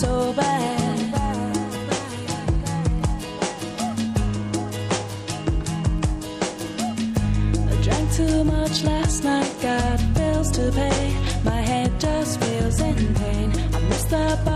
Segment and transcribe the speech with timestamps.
[0.00, 0.98] So bad.
[7.68, 11.02] I drank too much last night, got bills to pay.
[11.44, 13.52] My head just feels in pain.
[13.74, 14.49] I missed the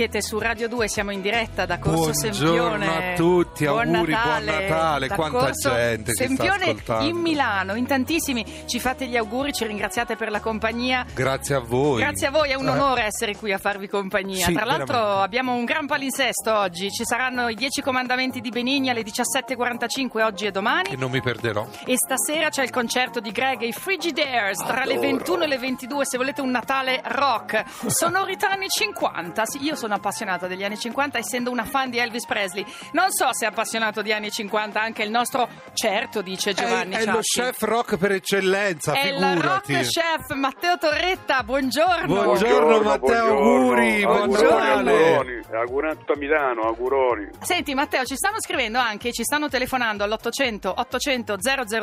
[0.00, 3.12] Siete su Radio 2, siamo in diretta da Corso Buongiorno Sempione.
[3.12, 8.42] a tutti, Buon auguri, buon Natale, quanta Corso gente Sempione in Milano, in tantissimi.
[8.64, 11.04] Ci fate gli auguri, ci ringraziate per la compagnia.
[11.12, 12.00] Grazie a voi.
[12.00, 14.46] Grazie a voi, è un Eh, onore essere qui a farvi compagnia.
[14.46, 15.22] Sì, Tra l'altro veramente.
[15.22, 20.46] abbiamo un gran palinsesto oggi, ci saranno i 10 comandamenti di Benigni alle 17.45 oggi
[20.46, 20.88] e domani.
[20.92, 21.68] E non mi perderò.
[21.84, 25.58] E stasera c'è il concerto di Greg e i Frigidaires tra le 21 e le
[25.58, 27.64] 22 se volete un Natale rock.
[27.86, 29.44] Sonorità anni 50.
[29.44, 32.64] Sì, io sono appassionata degli anni 50 essendo una fan di Elvis Presley.
[32.92, 37.00] Non so se è appassionato di anni 50 anche il nostro certo dice Giovanni è,
[37.00, 39.74] è lo chef rock per eccellenza, È la figurati.
[39.74, 42.22] rock chef Matteo Torretta, buongiorno.
[42.22, 44.90] Buongiorno, Matteo, auguri, buon Buongiorno.
[44.90, 47.28] Auguroni, augurato a Milano, auguroni.
[47.40, 51.36] Senti Matteo, ci stanno scrivendo anche, ci stanno telefonando all'800 800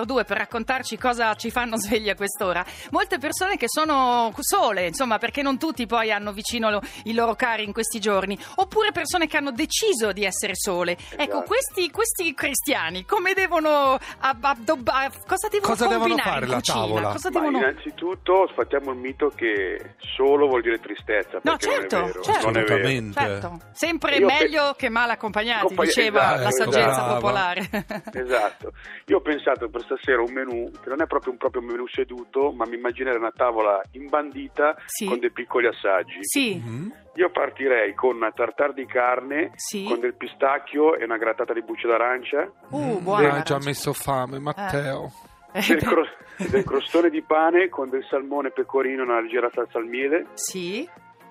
[0.06, 2.64] 002 per raccontarci cosa ci fanno svegli a quest'ora.
[2.92, 7.36] Molte persone che sono sole, insomma, perché non tutti poi hanno vicino lo- i loro
[7.36, 10.92] cari in questi questi giorni, oppure persone che hanno deciso di essere sole.
[10.92, 11.42] Ecco, Esatto.
[11.44, 17.16] questi, questi cristiani come devono ab- addobba- cosa devono Cosa devono fare la tavola?
[17.30, 17.58] Devono...
[17.58, 22.22] innanzitutto sfattiamo il mito che solo vuol dire tristezza, No, perché certo, non è vero.
[22.24, 22.46] certo.
[22.46, 23.12] Non è vero.
[23.14, 27.14] Certo, sempre Io meglio che male accompagnati, Compagni- diceva esatto, la saggezza brava.
[27.16, 27.70] popolare.
[28.28, 28.74] Esatto.
[29.06, 32.52] Io ho pensato per stasera un menù che non è proprio un proprio menù seduto,
[32.52, 35.06] ma mi immaginerei una tavola imbandita Sì.
[35.06, 36.18] con dei piccoli assaggi.
[36.22, 36.90] sì, Mm?
[37.16, 39.86] Io partirei con una tartare di carne Sì.
[39.86, 43.34] con del pistacchio e una grattata di bucce d'arancia, uh, Mi buona.
[43.34, 45.12] ha già messo fame, Matteo.
[45.54, 46.06] Eh, del, cro-
[46.50, 50.88] del crostone di pane con del salmone pecorino e una leggera salsa al miele, Sì,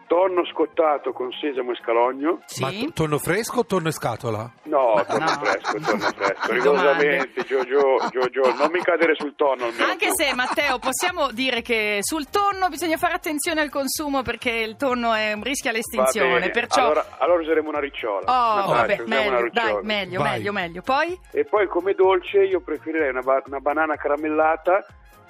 [0.07, 2.41] tonno scottato con sesamo e scalogno.
[2.61, 2.87] Ma sì.
[2.87, 4.51] t- tonno fresco o tonno in scatola?
[4.65, 5.41] No, tonno No.
[5.43, 6.53] fresco, tonno fresco.
[6.53, 9.85] Rigorosamente, Giorgio, Giorgio, non mi cadere sul tonno almeno.
[9.87, 14.77] Anche se Matteo possiamo dire che sul tonno bisogna fare attenzione al consumo perché il
[14.77, 18.25] tonno è, rischia Va l'estinzione, bene, perciò allora, allora useremo una ricciola.
[18.27, 19.73] Oh, Nataccio, vabbè, una meglio, ricciola.
[19.73, 20.31] dai, meglio, Vai.
[20.33, 20.83] meglio, meglio.
[20.83, 21.21] Poi?
[21.33, 24.85] E poi come dolce io preferirei una, ba- una banana caramellata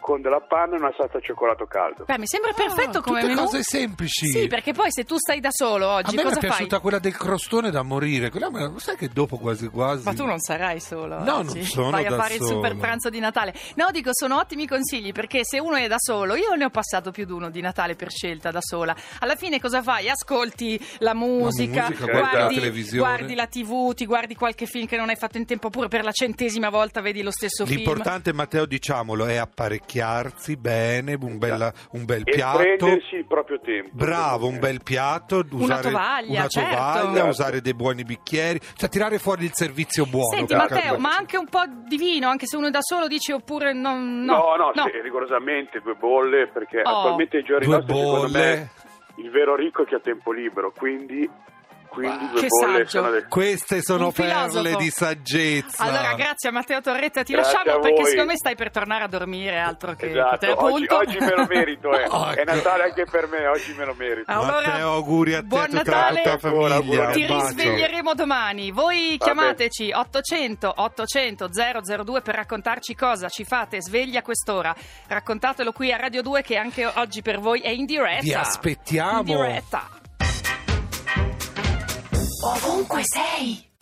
[0.06, 2.05] con della panna e una salsa al cioccolato caldo.
[2.05, 3.44] Beh, mi sembra perfetto Ah, come tutte menù.
[3.44, 4.26] cose semplici.
[4.29, 6.49] Sì, perché poi se tu stai da solo A oggi, me mi cosa è fai?
[6.50, 8.31] piaciuta quella del crostone da morire.
[8.31, 10.05] Quella me- sai che dopo quasi quasi.
[10.05, 11.19] Ma tu non sarai solo.
[11.25, 11.56] No, oggi.
[11.58, 12.55] non sono Vai a fare il solo.
[12.55, 13.53] super pranzo di Natale.
[13.75, 17.11] No, dico, sono ottimi consigli perché se uno è da solo, io ne ho passato
[17.11, 18.94] più di uno di Natale per scelta da sola.
[19.19, 20.08] Alla fine cosa fai?
[20.08, 22.99] Ascolti la musica, musica, guardi la guardi, televisione.
[23.08, 26.05] guardi la TV, ti guardi qualche film che non hai fatto in tempo, oppure per
[26.05, 27.79] la centesima volta vedi lo stesso film.
[27.79, 29.35] L'importante, Matteo, diciamolo, è
[30.00, 32.58] apparecchiarsi bene, un, bella- un bel E piatto.
[32.58, 33.90] prendersi il proprio tempo.
[33.93, 36.70] Bravo, un bel piatto, usare tovaglia, una certo.
[36.75, 37.28] tovaglia, Certo.
[37.28, 40.34] usare dei buoni bicchieri, cioè tirare fuori il servizio buono.
[40.37, 41.00] Senti Matteo, capirci.
[41.00, 44.22] ma anche un po' di vino, anche se uno è da solo dice oppure non...
[44.25, 46.98] No, No, no, sì, rigorosamente due bolle perché Oh.
[46.98, 48.70] attualmente i giorni Due nostri secondo me
[49.16, 51.28] il vero ricco è chi ha tempo libero, quindi,
[51.96, 52.88] quindi due Che bolle saggio.
[52.88, 53.26] sono del...
[53.28, 54.62] Queste sono Un filosofo.
[54.62, 55.82] perle di saggezza.
[55.82, 58.10] Allora, grazie a Matteo Torretta, ti Grazie lasciamo a perché voi.
[58.10, 61.46] secondo me stai per tornare a dormire, altro che Esatto, te, oggi, oggi me lo
[61.48, 62.04] merito, eh.
[62.08, 62.44] Oh, è.
[62.44, 64.31] Natale anche per me, oggi me lo merito.
[64.31, 66.22] Allora, Matteo, auguri a te buon e a tutta Natale.
[66.25, 67.10] la tua famiglia.
[67.10, 67.46] Ti Un bacio.
[67.48, 68.70] risveglieremo domani.
[68.70, 71.48] Voi Va chiamateci 800 800
[72.04, 74.75] 002 per raccontarci cosa ci fate svegli a quest'ora.
[75.06, 78.22] Raccontatelo qui a Radio 2 che anche oggi per voi è in diretta.
[78.22, 79.19] Vi aspettiamo.
[79.20, 79.88] In diretta.
[82.46, 83.75] Ovunque sei.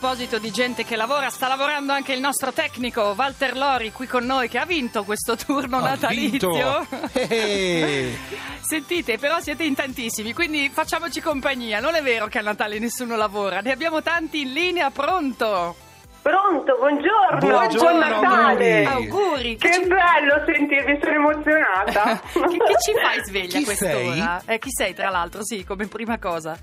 [0.00, 4.24] Proposito di gente che lavora, sta lavorando anche il nostro tecnico Walter Lori qui con
[4.24, 6.48] noi che ha vinto questo turno Ha natalizio.
[6.50, 6.86] vinto.
[7.12, 8.16] Eh.
[8.66, 11.80] Sentite, però siete in tantissimi, quindi facciamoci compagnia.
[11.80, 15.76] Non è vero che a Natale nessuno lavora, ne abbiamo tanti in linea, pronto?
[16.22, 18.84] Pronto, buongiorno, Buongiorno, buon Natale.
[18.86, 19.56] auguri.
[19.56, 22.20] Che ci- bello sentirvi, sono emozionata.
[22.32, 24.42] che, che ci fai sveglia Chi a quest'ora?
[24.46, 24.54] sei?
[24.54, 25.44] Eh, chi sei tra l'altro?
[25.44, 26.56] Sì, come prima cosa.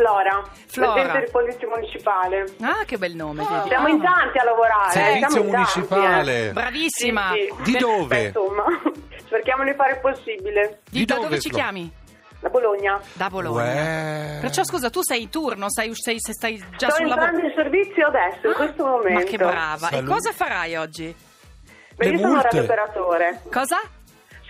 [0.00, 0.92] Flora, Flora.
[0.92, 2.44] presidente di polizia municipale.
[2.62, 3.44] Ah, che bel nome.
[3.46, 3.68] vedi.
[3.68, 4.88] Siamo in tanti a lavorare.
[4.88, 6.48] eh, Servizio siamo in tanti, municipale.
[6.48, 6.52] eh.
[6.52, 7.32] Bravissima.
[7.32, 7.62] Sì, sì.
[7.72, 8.06] Di dove?
[8.06, 8.64] Beh, insomma,
[9.28, 10.80] cerchiamo di fare il possibile.
[10.88, 11.58] Di- Di da dove, dove ci Flo?
[11.58, 11.92] chiami?
[12.40, 13.00] Da Bologna.
[13.12, 13.62] Da Bologna.
[13.64, 14.38] Uè.
[14.40, 17.26] Perciò scusa, tu sei in turno, sei, sei- se stai già Sto sul lavoro.
[17.26, 19.18] entrando in servizio adesso, in questo momento.
[19.18, 19.88] Ma che brava.
[19.88, 20.04] E Salute.
[20.06, 21.14] cosa farai oggi?
[21.96, 22.44] Beh, Le io sono multe.
[22.50, 23.42] radiooperatore.
[23.52, 23.78] Cosa?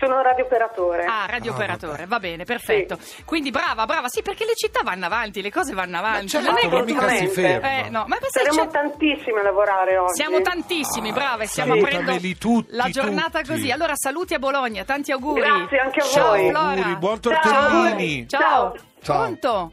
[0.01, 1.05] Sono radiooperatore.
[1.05, 2.07] Ah, radiooperatore, vabbè.
[2.07, 2.97] va bene, perfetto.
[3.23, 6.27] Quindi brava, brava, sì, perché le città vanno avanti, le cose vanno avanti.
[6.29, 7.69] certo, Non è ma che mica si ferma.
[7.85, 10.13] Eh, no, ma c'è- tantissimi a lavorare oggi.
[10.15, 13.51] Siamo tantissimi, brave, stiamo salutameli aprendo tutti, la giornata tutti.
[13.51, 13.71] così.
[13.71, 15.41] Allora saluti a Bologna, tanti auguri.
[15.41, 16.49] Grazie anche a Ciao, voi.
[16.49, 16.67] Flora.
[16.69, 17.31] Auguri, buon Ciao.
[17.41, 18.27] tortellini.
[18.27, 18.41] Ciao.
[18.41, 18.75] Ciao.
[19.03, 19.15] Ciao.
[19.17, 19.71] Pronto?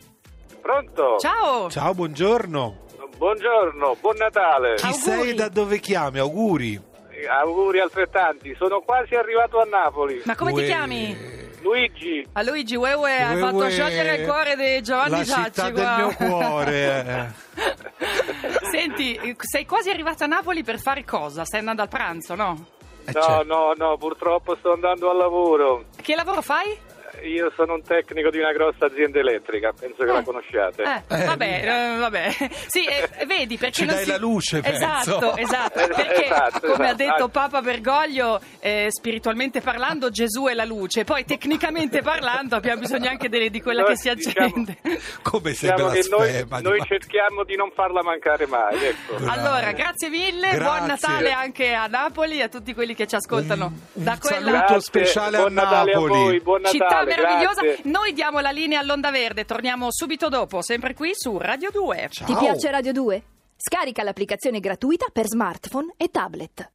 [0.60, 1.16] Pronto?
[1.18, 1.70] Ciao.
[1.70, 2.76] Ciao, buongiorno.
[3.16, 4.74] Buongiorno, buon Natale.
[4.74, 5.00] Chi Auguri.
[5.00, 6.18] sei e da dove chiami?
[6.18, 6.80] Auguri.
[7.26, 8.54] Auguri altrettanti.
[8.56, 10.22] Sono quasi arrivato a Napoli.
[10.24, 10.66] Ma come ti Uè.
[10.66, 11.36] chiami?
[11.60, 13.70] Luigi, A Luigi hai Uè, fatto uè.
[13.70, 15.96] sciogliere il cuore di Giovanni La del guarda.
[15.96, 17.34] mio cuore.
[18.70, 21.44] Senti, sei quasi arrivata a Napoli per fare cosa?
[21.44, 22.66] Stai andando al pranzo, no?
[23.06, 23.42] Eh, no, certo.
[23.44, 25.84] no, no, purtroppo sto andando al lavoro.
[26.00, 26.76] Che lavoro fai?
[27.24, 30.82] Io sono un tecnico di una grossa azienda elettrica, penso che la conosciate.
[30.82, 31.62] Eh, Eh, vabbè,
[31.94, 32.30] eh, vabbè.
[32.68, 35.36] Sì, eh, vedi perché Ci non dai si- la luce, Esatto, penso.
[35.36, 35.78] esatto.
[35.88, 36.96] Eh, Perché, esatto, come ha esatto.
[36.96, 37.28] detto Ah.
[37.28, 41.04] Papa Bergoglio, eh, spiritualmente parlando, Gesù è la luce.
[41.04, 44.76] Poi, tecnicamente parlando, abbiamo bisogno anche delle- di quella Noi che si diciamo- accende.
[45.22, 49.16] Come sei Diciamo che noi, noi cerchiamo di non farla mancare mai, ecco.
[49.26, 50.86] Allora, grazie mille, buon Grazie.
[50.86, 54.50] Natale anche a Napoli e a tutti quelli che ci ascoltano Un da quella saluto
[54.58, 56.12] Grazie, speciale a buon Natale Napoli.
[56.12, 57.60] a voi, buon Natale, città meravigliosa.
[57.62, 57.90] grazie.
[57.90, 62.08] Noi diamo la linea all'Onda Verde, torniamo subito dopo, sempre qui su Radio 2.
[62.10, 62.26] Ciao.
[62.26, 63.22] Ti piace Radio 2?
[63.56, 66.70] Scarica l'applicazione gratuita per smartphone e tablet.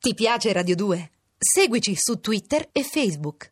[0.00, 1.10] Ti piace Radio 2?
[1.36, 3.48] Seguici su Twitter e Facebook.